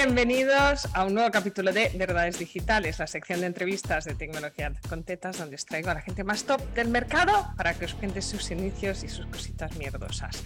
[0.00, 5.02] Bienvenidos a un nuevo capítulo de Verdades Digitales, la sección de entrevistas de tecnología con
[5.02, 8.22] tetas, donde os traigo a la gente más top del mercado para que os cuente
[8.22, 10.44] sus inicios y sus cositas mierdosas.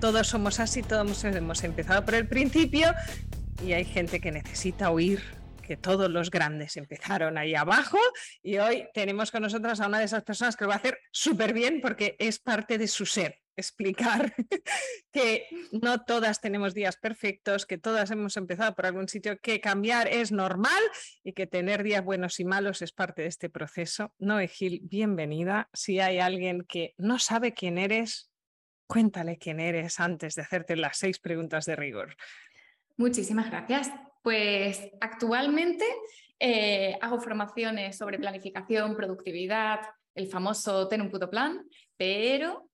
[0.00, 2.94] Todos somos así, todos hemos empezado por el principio
[3.62, 5.22] y hay gente que necesita huir
[5.60, 7.98] que todos los grandes empezaron ahí abajo
[8.42, 10.98] y hoy tenemos con nosotras a una de esas personas que lo va a hacer
[11.10, 14.34] súper bien porque es parte de su ser explicar
[15.12, 20.08] que no todas tenemos días perfectos, que todas hemos empezado por algún sitio, que cambiar
[20.08, 20.82] es normal
[21.22, 24.12] y que tener días buenos y malos es parte de este proceso.
[24.18, 25.68] Noé Gil, bienvenida.
[25.72, 28.30] Si hay alguien que no sabe quién eres,
[28.86, 32.16] cuéntale quién eres antes de hacerte las seis preguntas de rigor.
[32.96, 33.90] Muchísimas gracias.
[34.22, 35.84] Pues actualmente
[36.38, 39.80] eh, hago formaciones sobre planificación, productividad,
[40.14, 41.64] el famoso ten un puto plan,
[41.96, 42.68] pero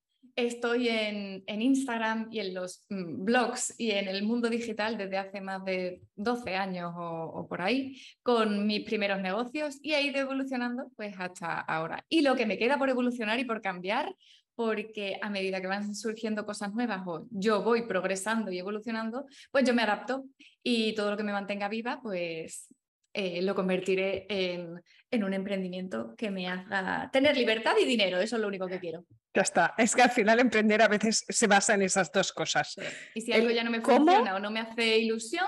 [0.47, 5.41] estoy en, Instagram y en los mm, blogs y en el mundo digital desde hace
[5.41, 10.91] más de 12 años o, por ahí, con mis primeros negocios y he ido evolucionando
[10.97, 12.05] pues hasta ahora.
[12.09, 14.15] Y lo que me queda por evolucionar y por cambiar,
[14.55, 19.65] porque a medida que van surgiendo cosas nuevas o yo voy progresando y evolucionando, pues
[19.65, 20.25] yo me adapto
[20.63, 22.73] y todo lo que me mantenga viva, pues
[23.13, 24.81] eh, lo convertiré en,
[25.11, 28.19] en, un emprendimiento que me haga tener libertad y dinero.
[28.19, 29.05] Eso es lo único que quiero.
[29.39, 29.75] Ya está.
[29.79, 32.75] Es que al final emprender a veces se basa en esas dos cosas.
[33.15, 35.47] Y si algo ya no me funciona o no me hace ilusión,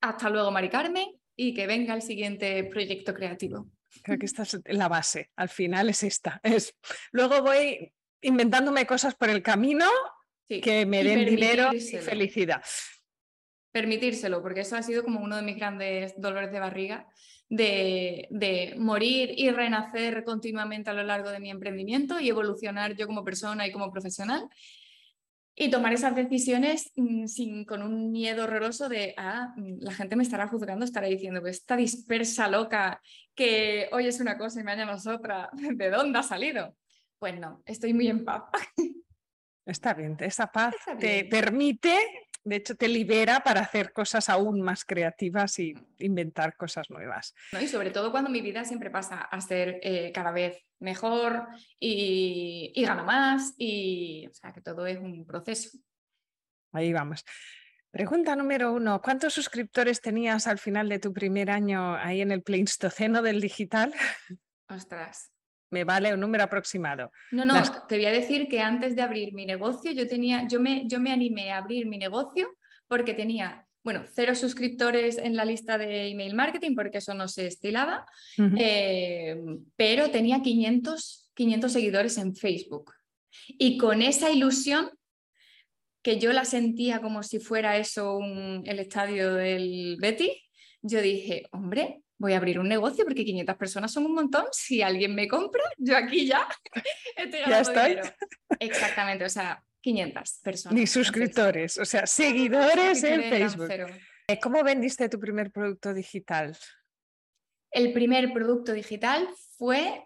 [0.00, 1.06] hasta luego, Mari Carmen,
[1.36, 3.68] y que venga el siguiente proyecto creativo.
[4.02, 5.32] Creo que esta es la base.
[5.36, 6.40] Al final es esta.
[6.42, 6.74] Es...
[7.12, 9.84] Luego voy inventándome cosas por el camino
[10.48, 12.62] que me den dinero y felicidad.
[13.76, 17.06] Permitírselo, porque eso ha sido como uno de mis grandes dolores de barriga,
[17.50, 23.06] de, de, morir y renacer continuamente a lo largo de mi emprendimiento y evolucionar yo
[23.06, 24.48] como persona y como profesional.
[25.54, 30.16] Y tomar esas decisiones mm, sin, con un miedo horroroso de, ah, mm, la gente
[30.16, 33.02] me estará juzgando, estará diciendo, pues esta dispersa loca
[33.34, 36.74] que hoy es una cosa y mañana es otra, ¿de dónde ha salido?
[37.18, 38.44] Pues no, estoy muy en paz.
[39.66, 41.98] Está bien, esa paz te permite,
[42.46, 47.34] de hecho te libera para hacer cosas aún más creativas y inventar cosas nuevas.
[47.60, 51.48] Y sobre todo cuando mi vida siempre pasa a ser eh, cada vez mejor
[51.80, 55.76] y, y gano más, y o sea que todo es un proceso.
[56.72, 57.24] Ahí vamos.
[57.90, 62.42] Pregunta número uno, ¿cuántos suscriptores tenías al final de tu primer año ahí en el
[62.44, 63.92] Pleistoceno del digital?
[64.68, 65.32] Ostras,
[65.70, 67.10] me vale un número aproximado.
[67.32, 70.60] No, no, te voy a decir que antes de abrir mi negocio, yo tenía, yo
[70.60, 72.48] me, yo me animé a abrir mi negocio
[72.88, 77.46] porque tenía, bueno, cero suscriptores en la lista de email marketing porque eso no se
[77.46, 78.06] estilaba,
[78.58, 79.36] eh,
[79.76, 82.92] pero tenía 500, 500 seguidores en Facebook.
[83.48, 84.90] Y con esa ilusión
[86.02, 88.20] que yo la sentía como si fuera eso
[88.64, 90.30] el estadio del Betty,
[90.80, 94.46] yo dije, hombre, voy a abrir un negocio porque 500 personas son un montón.
[94.52, 96.46] Si alguien me compra, yo aquí ya
[97.16, 98.14] estoy ganando ya dinero.
[98.60, 100.78] Exactamente, o sea, 500 personas.
[100.78, 103.70] Ni suscriptores, o sea, seguidores en Facebook.
[104.28, 106.56] Eh, ¿Cómo vendiste tu primer producto digital?
[107.70, 110.02] El primer producto digital fue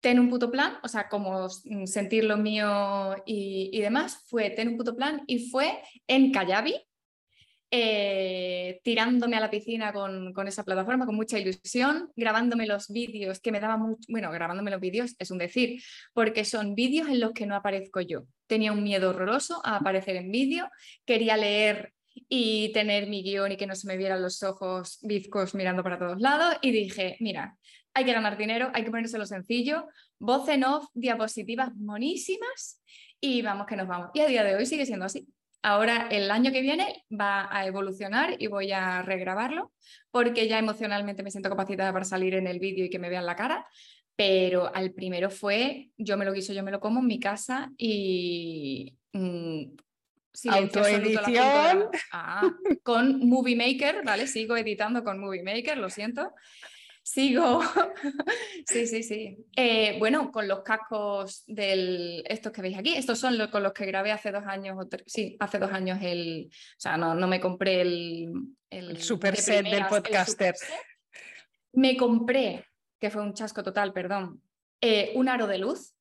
[0.00, 4.68] ten un puto plan, o sea, como sentir lo mío y, y demás, fue ten
[4.68, 6.74] un puto plan y fue en Callavi,
[7.70, 13.40] eh, tirándome a la piscina con, con, esa plataforma con mucha ilusión, grabándome los vídeos
[13.40, 15.82] que me daba mucho, bueno, grabándome los vídeos es un decir,
[16.14, 18.24] porque son vídeos en los que no aparezco yo.
[18.46, 20.70] Tenía un miedo horroroso a aparecer en vídeo,
[21.04, 21.92] quería leer
[22.28, 25.98] y tener mi guion y que no se me vieran los ojos bizcos mirando para
[25.98, 27.56] todos lados y dije, mira,
[27.94, 29.86] hay que ganar dinero, hay que ponerse lo sencillo,
[30.18, 32.82] voz en off, diapositivas monísimas
[33.20, 34.10] y vamos que nos vamos.
[34.14, 35.28] Y a día de hoy sigue siendo así.
[35.62, 39.72] Ahora, el año que viene va a evolucionar y voy a regrabarlo
[40.10, 43.26] porque ya emocionalmente me siento capacitada para salir en el vídeo y que me vean
[43.26, 43.66] la cara.
[44.16, 47.70] Pero al primero fue, yo me lo guiso, yo me lo como en mi casa
[47.76, 48.96] y...
[49.12, 49.76] Mm,
[50.50, 51.88] Autoedición.
[52.12, 52.48] Ah,
[52.84, 54.26] con Movie Maker, ¿vale?
[54.26, 56.32] Sigo editando con Movie Maker, lo siento.
[57.08, 57.62] Sigo.
[58.66, 59.38] sí, sí, sí.
[59.56, 63.72] Eh, bueno, con los cascos del estos que veis aquí, estos son los con los
[63.72, 64.76] que grabé hace dos años,
[65.06, 68.30] sí, hace dos años el, o sea, no, no me compré el,
[68.68, 70.54] el, super set del podcaster.
[71.72, 72.66] Me compré,
[73.00, 74.42] que fue un chasco total, perdón,
[74.82, 75.94] eh, un aro de luz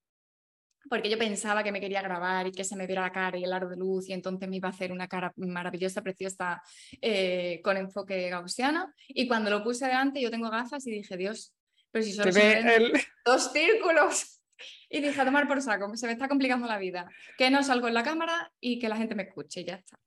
[0.89, 3.43] porque yo pensaba que me quería grabar y que se me viera la cara y
[3.43, 6.61] el aro de luz y entonces me iba a hacer una cara maravillosa, preciosa,
[7.01, 8.93] eh, con enfoque gaussiano.
[9.07, 11.53] Y cuando lo puse delante yo tengo gafas y dije, Dios,
[11.91, 12.63] pero si solo se
[13.25, 14.41] dos círculos.
[14.89, 17.09] Y dije, a tomar por saco, se me está complicando la vida.
[17.37, 19.99] Que no salgo en la cámara y que la gente me escuche y ya está.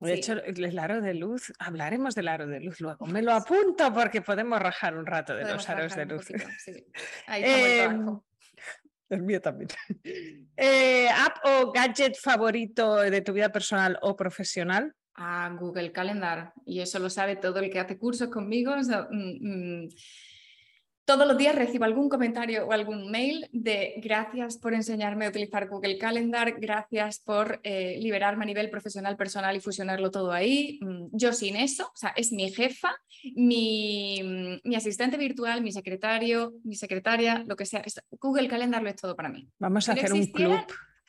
[0.00, 3.06] De hecho, el aro de luz, hablaremos del aro de luz luego.
[3.06, 6.28] Me lo apunto porque podemos rajar un rato de los aros de luz.
[7.26, 8.20] Ahí em,
[9.10, 9.68] el mío también.
[10.60, 14.92] Eh, ¿App o gadget favorito de tu vida personal o profesional?
[15.14, 16.52] A Google Calendar.
[16.66, 18.74] Y eso lo sabe todo el que hace cursos conmigo.
[18.76, 19.88] Mm, mm,
[21.08, 25.66] todos los días recibo algún comentario o algún mail de gracias por enseñarme a utilizar
[25.66, 30.78] Google Calendar, gracias por eh, liberarme a nivel profesional, personal y fusionarlo todo ahí.
[30.82, 32.94] Mm, yo sin eso, o sea, es mi jefa,
[33.34, 37.82] mi, mi asistente virtual, mi secretario, mi secretaria, lo que sea.
[38.20, 39.48] Google Calendar lo es todo para mí.
[39.58, 40.60] Vamos a hacer un club.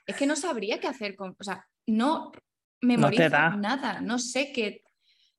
[0.08, 2.32] Es que no sabría qué hacer con, o sea, no
[2.80, 4.82] memorizo nada, no sé qué.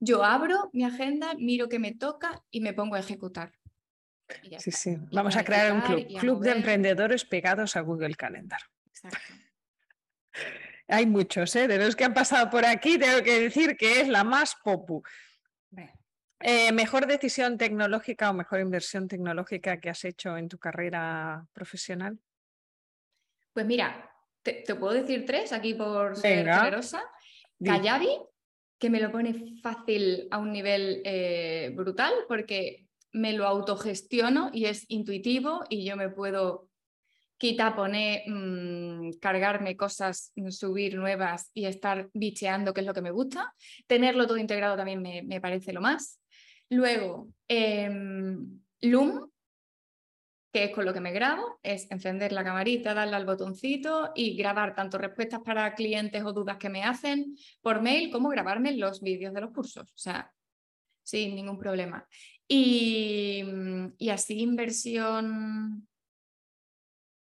[0.00, 3.52] Yo abro mi agenda, miro qué me toca y me pongo a ejecutar.
[4.58, 4.96] Sí, sí.
[5.12, 8.60] Vamos a crear un club, club de emprendedores pegados a Google Calendar.
[10.88, 11.68] Hay muchos, ¿eh?
[11.68, 15.02] de los que han pasado por aquí, tengo que decir que es la más popu.
[16.40, 22.18] Eh, ¿Mejor decisión tecnológica o mejor inversión tecnológica que has hecho en tu carrera profesional?
[23.52, 24.10] Pues mira,
[24.42, 27.02] te, puedo decir tres aquí por ser generosa.
[27.62, 28.18] Kayabi,
[28.78, 34.66] que me lo pone fácil a un nivel eh, brutal, porque me lo autogestiono y
[34.66, 36.68] es intuitivo y yo me puedo
[37.40, 43.10] quitar, poner, mm, cargarme cosas, subir nuevas y estar bicheando qué es lo que me
[43.10, 43.54] gusta.
[43.86, 46.20] Tenerlo todo integrado también me, parece lo más.
[46.68, 49.30] Luego, em, Loom,
[50.52, 54.36] que es con lo que me grabo, es encender la camarita, darle al botoncito y
[54.36, 59.00] grabar tanto respuestas para clientes o dudas que me hacen por mail como grabarme los
[59.00, 59.90] vídeos de los cursos.
[59.90, 60.30] O sea,
[61.02, 62.06] sin ningún problema.
[62.52, 65.86] Y, así inversión,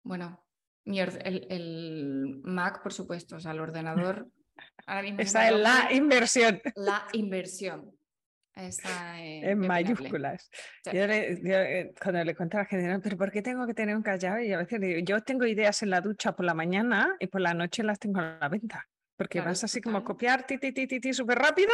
[0.04, 0.46] bueno,
[0.86, 4.28] el, Mac, por supuesto, o sea, el ordenador.
[5.18, 6.62] Esa es la inversión.
[6.76, 7.98] La inversión.
[8.56, 10.50] en mayúsculas.
[10.86, 14.04] Yo, eh, cuando le cuento a la gente, pero ¿por qué tengo que tener un
[14.04, 14.42] callado?
[14.42, 17.40] Y a veces digo, yo tengo ideas en la ducha por la mañana y por
[17.40, 18.90] la noche las tengo a la venta.
[19.16, 21.72] Porque vas así como a copiar, ti, ti, ti, ti, ti súper rápido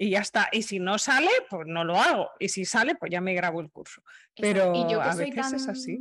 [0.00, 0.48] y ya está.
[0.50, 2.30] Y si no sale, pues no lo hago.
[2.38, 4.00] Y si sale, pues ya me grabo el curso.
[4.34, 5.98] Pero y yo a veces es así.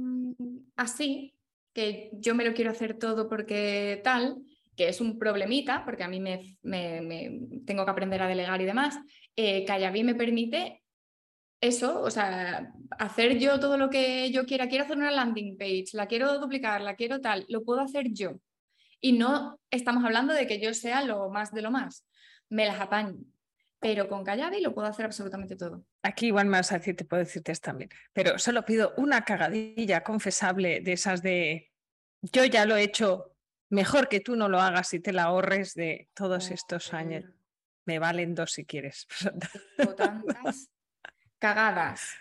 [0.77, 1.35] Así,
[1.73, 4.37] que yo me lo quiero hacer todo porque tal,
[4.77, 8.65] que es un problemita, porque a mí me, me, tengo que aprender a delegar y
[8.65, 8.97] demás.
[9.35, 10.81] Eh, Callaví me permite
[11.59, 14.69] eso, o sea, hacer yo todo lo que yo quiera.
[14.69, 18.39] Quiero hacer una landing page, la quiero duplicar, la quiero tal, lo puedo hacer yo.
[19.01, 22.05] Y no estamos hablando de que yo sea lo más de lo más.
[22.47, 23.17] Me las apaño
[23.79, 25.85] pero con Kayabi lo puedo hacer absolutamente todo.
[26.03, 29.23] Aquí igual me vas a decir, te puedo decirte esto también, pero solo pido una
[29.23, 31.71] cagadilla confesable de esas de
[32.21, 33.35] yo ya lo he hecho,
[33.69, 37.25] mejor que tú no lo hagas y te la ahorres de todos estos años.
[37.85, 39.07] Me valen dos si quieres.
[39.97, 40.69] tantas
[41.39, 42.11] cagadas.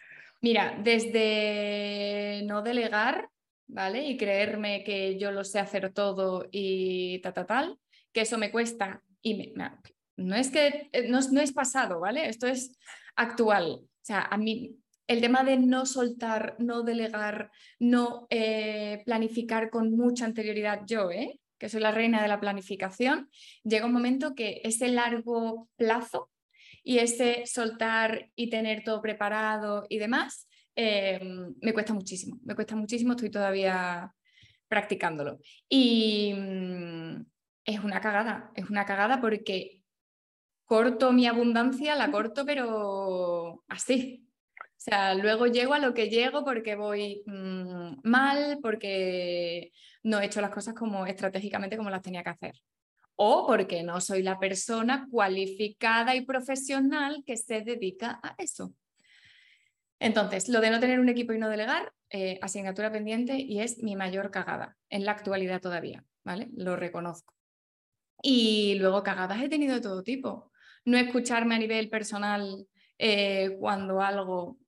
[0.40, 3.28] Mira, desde no delegar,
[3.66, 4.04] ¿vale?
[4.04, 7.78] Y creerme que yo lo sé hacer todo y tal, tal, tal,
[8.12, 9.52] que eso me cuesta y me,
[10.18, 12.28] no es que eh, no, es pasado, ¿vale?
[12.28, 12.76] Esto es
[13.16, 13.80] actual.
[13.82, 14.76] O sea, a mí
[15.06, 21.40] el tema de no soltar, no delegar, no eh, planificar con mucha anterioridad yo, ¿eh?
[21.58, 23.30] que soy la reina de la planificación,
[23.64, 26.30] llega un momento que ese largo plazo
[26.84, 32.76] y ese soltar y tener todo preparado y demás, em, me cuesta muchísimo, me cuesta
[32.76, 34.14] muchísimo, estoy todavía
[34.68, 35.40] practicándolo.
[35.68, 37.26] Y mm,
[37.64, 39.77] es una cagada, es una cagada porque
[40.68, 44.28] corto mi abundancia, la corto, pero así.
[44.60, 49.72] O sea, luego llego a lo que llego porque voy mm, mal, porque
[50.04, 52.54] no he hecho las cosas como estratégicamente como las tenía que hacer.
[53.16, 58.72] O porque no soy la persona cualificada y profesional que se dedica a eso.
[59.98, 63.82] Entonces, lo de no tener un equipo y no delegar, eh, asignatura pendiente y es
[63.82, 66.50] mi mayor cagada en la actualidad todavía, ¿vale?
[66.54, 67.34] Lo reconozco.
[68.22, 70.52] Y luego cagadas he tenido de todo tipo
[70.84, 72.66] no escucharme a nivel personal
[72.98, 74.58] eh, cuando algo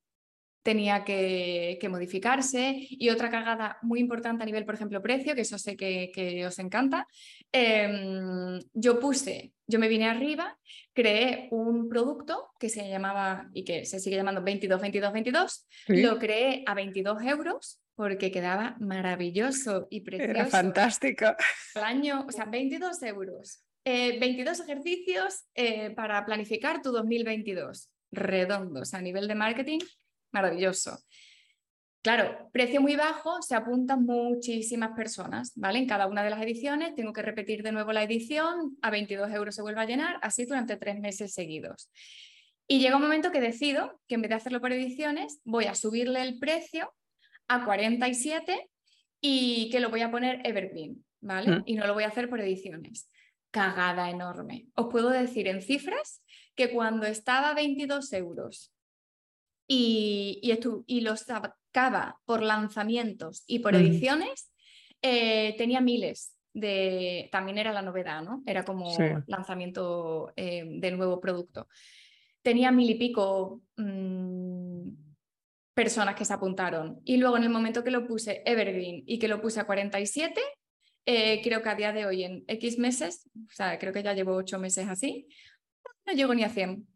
[0.63, 2.87] tenía que, modificarse.
[2.89, 6.59] Y otra cagada muy importante a nivel, por ejemplo, precio, que eso sé que, os
[6.59, 7.07] encanta.
[7.51, 10.57] Em, yo puse, yo me vine arriba,
[10.93, 15.67] creé un producto que se llamaba y que se sigue llamando 22, 22, 22.
[15.87, 20.31] Lo creé a 22 euros porque quedaba maravilloso y precioso.
[20.31, 21.25] Era fantástico.
[21.75, 23.63] El año, o sea, 22 euros.
[23.85, 27.89] 22 eh, ejercicios eh, para planificar tu 2022.
[28.11, 29.79] Redondos a nivel de marketing,
[30.31, 30.99] maravilloso.
[32.03, 35.77] Claro, precio muy bajo, se apuntan muchísimas personas, ¿vale?
[35.77, 39.31] En cada una de las ediciones tengo que repetir de nuevo la edición, a 22
[39.31, 41.91] euros se vuelve a llenar, así durante tres meses seguidos.
[42.67, 45.75] Y llega un momento que decido que en vez de hacerlo por ediciones, voy a
[45.75, 46.91] subirle el precio
[47.47, 48.67] a 47
[49.21, 51.57] y que lo voy a poner evergreen, ¿vale?
[51.57, 51.63] Mm.
[51.67, 53.07] Y no lo voy a hacer por ediciones.
[53.51, 54.67] Cagada enorme.
[54.75, 56.23] Os puedo decir en cifras
[56.55, 58.73] que cuando estaba a 22 euros
[59.67, 64.51] y, y, y los sacaba por lanzamientos y por ediciones,
[65.01, 68.43] eh, tenía miles de, también era la novedad, ¿no?
[68.45, 68.95] Era como
[69.27, 71.67] lanzamiento eh, del nuevo producto.
[72.41, 74.89] Tenía mil y pico mm,
[75.73, 76.99] personas que se apuntaron.
[77.05, 80.41] Y luego en el momento que lo puse Evergreen y que lo puse a 47,
[81.05, 84.13] eh, creo que a día de hoy en X meses, o sea, creo que ya
[84.13, 85.27] llevo ocho meses así,
[86.05, 86.87] no llego ni a 100.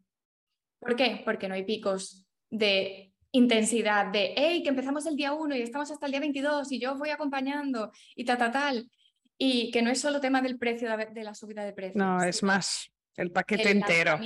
[0.78, 1.22] ¿Por qué?
[1.24, 5.90] Porque no hay picos de intensidad de, hey, que empezamos el día 1 y estamos
[5.90, 8.90] hasta el día 22 y yo voy acompañando y ta, ta, tal.
[9.38, 11.96] Y que no es solo tema del precio de, la subida de precios.
[11.96, 14.18] No, es más el paquete entero.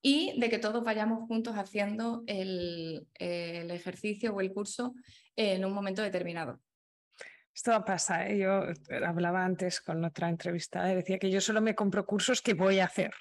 [0.00, 4.94] Y de que todos vayamos juntos haciendo el, el, ejercicio o el curso
[5.34, 6.60] en un momento determinado.
[7.58, 8.38] Esto pasa, ¿eh?
[8.38, 8.66] yo
[9.04, 12.78] hablaba antes con otra entrevistada y decía que yo solo me compro cursos que voy
[12.78, 13.12] a hacer.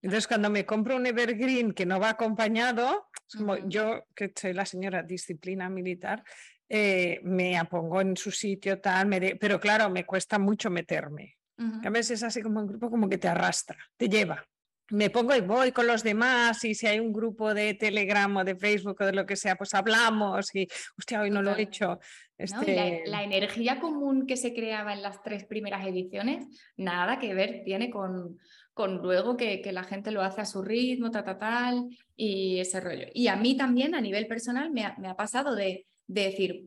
[0.00, 4.64] Entonces, cuando me compro un evergreen que no va acompañado, como yo, que soy la
[4.64, 6.24] señora disciplina militar,
[6.66, 11.36] eh, me apongo en su sitio, tal, pero claro, me cuesta mucho meterme.
[11.84, 14.42] A veces es así como un grupo como que te arrastra, te lleva.
[14.90, 18.44] Me pongo y voy con los demás y si hay un grupo de Telegram o
[18.44, 20.66] de Facebook o de lo que sea, pues hablamos y,
[20.96, 22.00] hostia, hoy no lo he hecho.
[22.38, 23.02] Este...
[23.06, 27.90] la, energía común que se creaba en las tres primeras ediciones, nada que ver tiene
[27.90, 28.38] con,
[28.78, 32.78] con luego que, la gente lo hace a su ritmo, tal, tal, tal, y ese
[32.78, 33.06] rollo.
[33.12, 36.62] Y a mí también a nivel personal me ha, pasado de, decir,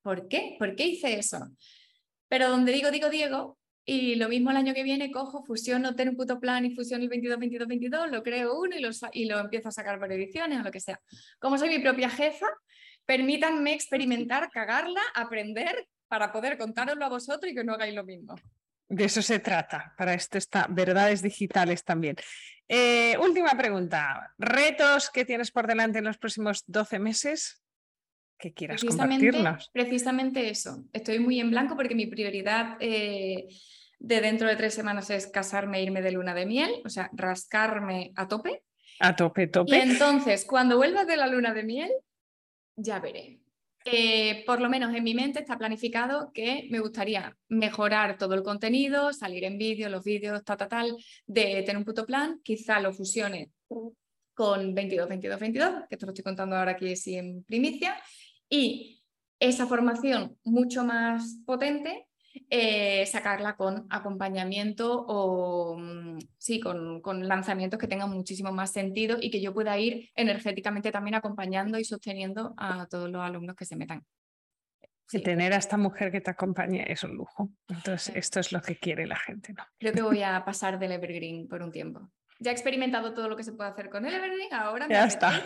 [0.00, 0.54] ¿por qué?
[0.60, 1.38] ¿Por qué hice eso?
[2.28, 6.10] Pero donde digo, digo, Diego, y lo mismo el año que viene cojo, fusiono, tengo
[6.10, 9.26] un puto plan y fusiono el 22, 22, 22, lo creo uno y lo, y
[9.26, 11.00] lo empiezo a sacar por ediciones o lo que sea.
[11.38, 12.46] Como soy mi propia jefa,
[13.06, 18.34] permítanme experimentar, cagarla, aprender para poder contároslo a vosotros y que no hagáis lo mismo.
[18.88, 19.94] De eso se trata.
[19.96, 22.16] Para esto está verdades digitales también.
[22.68, 24.34] Eh, última pregunta.
[24.36, 27.62] ¿Retos que tienes por delante en los próximos 12 meses?
[28.38, 29.70] Que quieras compartirnos.
[29.72, 30.84] Precisamente eso.
[30.92, 33.46] Estoy muy en blanco porque mi prioridad eh,
[33.98, 37.10] de dentro de tres semanas es casarme e irme de luna de miel, o sea,
[37.12, 38.62] rascarme a tope.
[39.00, 39.76] A tope, tope.
[39.76, 41.90] Y entonces, cuando vuelva de la luna de miel,
[42.76, 43.40] ya veré.
[43.88, 48.42] Eh, por lo menos en mi mente está planificado que me gustaría mejorar todo el
[48.42, 52.80] contenido, salir en vídeo, los vídeos, tal, tal, tal, de tener un puto plan, quizá
[52.80, 53.52] lo fusione
[54.34, 57.96] con 22, 22, 22, que esto lo estoy contando ahora aquí sí en primicia,
[58.48, 59.02] y
[59.38, 62.06] esa formación mucho más potente
[62.50, 69.16] eh, sacarla con acompañamiento o mm, sí, con, con, lanzamientos que tengan muchísimo más sentido
[69.20, 73.64] y que yo pueda ir energéticamente también acompañando y sosteniendo a todos los alumnos que
[73.64, 74.04] se metan.
[75.08, 75.22] Sí.
[75.22, 77.50] tener a esta mujer que te acompañe es un lujo.
[77.68, 79.64] Entonces, esto es lo que quiere la gente, ¿no?
[79.78, 82.10] Creo que voy a pasar del Evergreen por un tiempo.
[82.40, 85.42] Ya he experimentado todo lo que se puede hacer con el Evergreen, ahora ya está.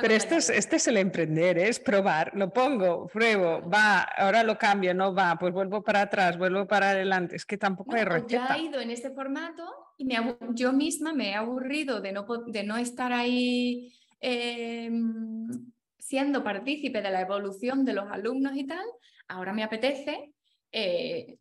[0.00, 4.58] Pero esto es, este es el emprender, es probar, lo pongo, pruebo, va, ahora lo
[4.58, 8.48] cambio, no va, pues vuelvo para atrás, vuelvo para adelante, es que tampoco hay receta.
[8.48, 9.64] Ya he ido en este formato
[9.96, 10.16] y me
[10.54, 15.48] yo misma me he aburrido de no, de no estar ahí em,
[15.98, 18.84] siendo partícipe de la evolución de los alumnos y tal,
[19.28, 20.32] ahora me apetece,
[20.72, 21.38] eh,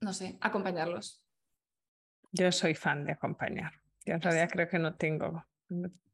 [0.00, 1.22] no sé, acompañarlos.
[2.32, 3.72] Yo soy fan de acompañar.
[4.04, 5.44] Yo en realidad creo que no tengo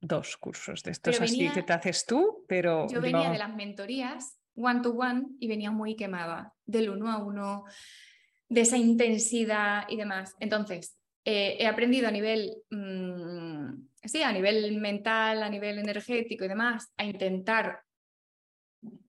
[0.01, 2.87] dos cursos de estos así que te haces tú, pero...
[2.89, 7.19] Yo venía de las mentorías one to one y venía muy quemada del uno a
[7.19, 7.65] uno,
[8.49, 10.35] de esa intensidad y demás.
[10.41, 16.49] Entonces, eh, he aprendido a nivel, mm, sí, a nivel mental, a nivel energético y
[16.49, 17.81] demás, a intentar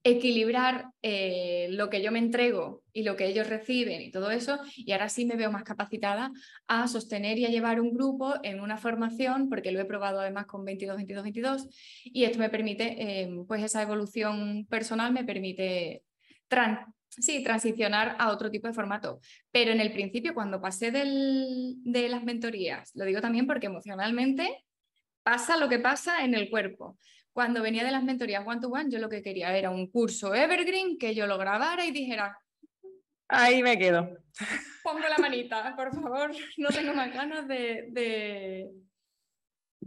[0.02, 4.58] equilibrar eh, lo que yo me entrego y lo que ellos reciben y todo eso,
[4.76, 6.32] y ahora sí me veo más capacitada
[6.66, 10.46] a sostener y a llevar un grupo en una formación, porque lo he probado además
[10.46, 11.68] con 22, 22, 22,
[12.04, 16.02] y esto me permite, em, pues esa evolución personal me permite
[17.08, 19.20] sí, transicionar a otro tipo de formato.
[19.50, 24.64] Pero en el principio, cuando pasé de las mentorías, lo digo también porque emocionalmente
[25.22, 26.96] pasa lo que pasa en el cuerpo.
[27.38, 30.34] Cuando venía de las mentorías one to one, yo lo que quería era un curso
[30.34, 32.36] evergreen que yo lo grabara y dijera.
[33.28, 34.12] Ahí me quedo.
[34.82, 38.72] Pongo la manita, por favor, no tengo más ganas de.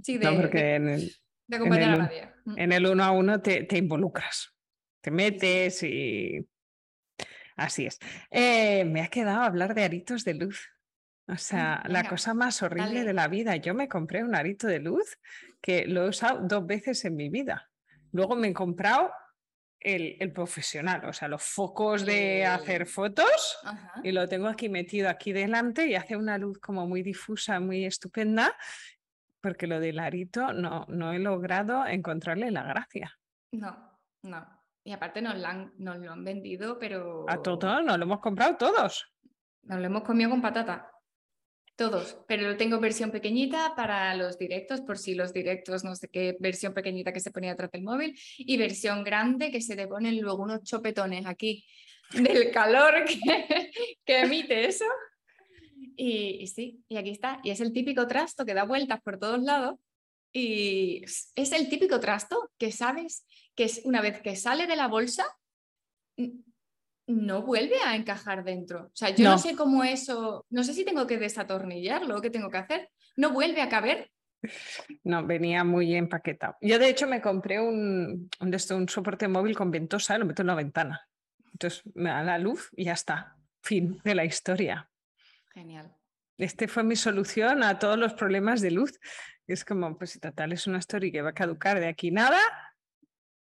[0.02, 0.80] Sí, de, no, porque
[1.46, 2.30] De acompañar en a nadie.
[2.46, 2.58] Mm.
[2.58, 4.56] en el uno a uno te, te involucras,
[5.02, 6.48] te metes y
[7.58, 8.00] así es.
[8.30, 10.70] Eh, me ha quedado hablar de aritos de luz.
[11.28, 13.04] O sea, la cosa más horrible dale.
[13.06, 13.56] de la vida.
[13.56, 15.18] Yo me compré un arito de luz
[15.62, 17.70] que lo he usado dos veces en mi vida.
[18.12, 19.12] Luego me he comprado
[19.80, 23.94] el, el profesional, o sea, los focos de hacer El- fotos Ajá.
[24.04, 27.86] y lo tengo aquí metido aquí delante y hace una luz como muy difusa, muy
[27.86, 28.56] estupenda,
[29.42, 33.18] porque lo del arito no, no he logrado encontrarle la gracia.
[33.54, 34.62] No, no.
[34.84, 38.20] Y aparte nos, la han- nos lo han vendido, pero A todos, nos lo hemos
[38.20, 39.12] comprado todos.
[39.64, 40.91] nos lo hemos comido con patata.
[41.82, 46.38] Todos, pero tengo versión pequeñita para los directos, por si los directos, no sé qué,
[46.40, 50.22] versión pequeñita que se ponía atrás del móvil y versión grande que se le ponen
[50.22, 51.66] luego unos chopetones aquí
[52.14, 53.04] del calor
[54.06, 54.86] que, emite eso.
[55.96, 57.40] Y, y sí, y aquí está.
[57.44, 59.80] Y es el típico trasto que da vueltas por todos lados
[60.32, 64.88] y es el típico trasto que sabes que es una vez que sale de la
[64.88, 65.26] bolsa,
[66.16, 66.44] n-
[67.12, 68.86] no vuelve a encajar dentro.
[68.86, 69.38] O sea, yo no, No.
[69.38, 72.90] sé cómo eso, no sé si tengo que desatornillarlo qué tengo que hacer.
[73.18, 74.10] No vuelve a caber.
[75.04, 76.56] No, venía muy empaquetado.
[76.62, 80.48] Yo de hecho me compré un, un, soporte móvil con ventosa y lo meto en
[80.48, 81.08] la ventana.
[81.52, 83.36] Entonces me da la luz y ya está.
[83.62, 84.90] Fin de la historia.
[85.54, 85.96] Genial.
[86.38, 89.00] Este fue mi solución a todos los problemas de luz.
[89.46, 92.40] Es como, pues total es una story que va a caducar de aquí nada,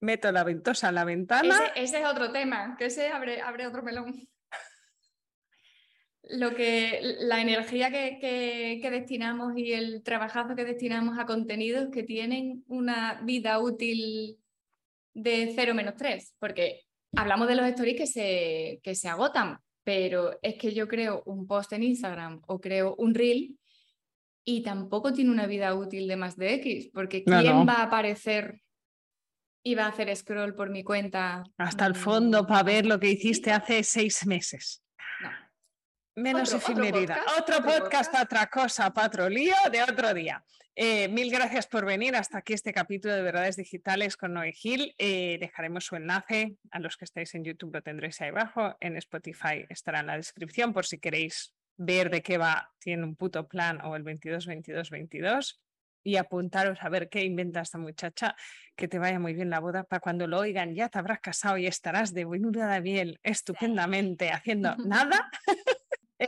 [0.01, 1.55] meto la ventosa en la ventana.
[1.75, 4.29] Ese, ese es otro tema, que ese abre, abre otro melón.
[6.23, 11.89] Lo que, la energía que, que- que destinamos y el trabajazo que destinamos a contenidos
[11.91, 14.39] que tienen una vida útil
[15.15, 16.83] de 0 menos 3, porque
[17.17, 21.47] hablamos de los stories que se, que se agotan, pero es que yo creo un
[21.49, 23.59] post en Instagram o creo un reel
[24.45, 27.67] y tampoco tiene una vida útil de más de X, porque No, ¿quién no.
[27.67, 28.61] va a aparecer
[29.75, 31.45] va a hacer scroll por mi cuenta?
[31.59, 34.83] Hasta el fondo Mm, para ver lo que hiciste hace seis meses.
[35.21, 35.31] no.
[36.17, 40.45] Menos Otro- otro podcast, Otro, podcast, otra cosa, para otro lío de otro día.
[40.75, 44.95] Eh, mil gracias por venir hasta aquí este capítulo de Verdades Digitales con Noé Gil.
[44.99, 48.77] Eh, dejaremos su enlace a los que estáis en YouTube, lo tendréis ahí abajo.
[48.81, 53.15] En Spotify estará en la descripción por si queréis ver de qué va, tiene un
[53.17, 55.61] puto plan o el 22, 22, 22.
[56.03, 58.35] Y apuntaros a ver qué inventa esta muchacha,
[58.75, 59.85] que te vaya muy bien la boda.
[59.85, 64.31] Para cuando lo oigan, ya te habrás casado y estarás de buena de miel estupendamente
[64.31, 65.31] haciendo nada.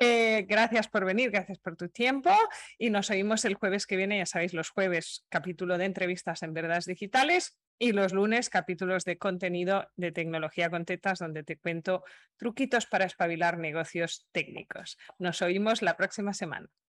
[0.00, 2.30] Eh, gracias por venir, gracias por tu tiempo
[2.78, 6.54] y nos oímos el jueves que viene, ya sabéis, los jueves capítulo de entrevistas en
[6.54, 12.04] Verdades Digitales y los lunes capítulos de contenido de tecnología con tetas donde te cuento
[12.36, 14.96] truquitos para espabilar negocios técnicos.
[15.18, 16.68] Nos oímos la próxima semana.